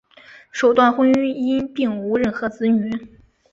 [0.49, 3.19] 首段婚姻并无任何子女。